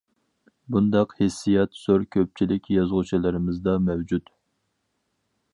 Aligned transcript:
بۇنداق 0.75 1.13
ھېسسىيات 1.19 1.77
زور 1.81 2.07
كۆپچىلىك 2.17 2.71
يازغۇچىلىرىمىزدا 2.79 3.79
مەۋجۇت. 3.91 4.37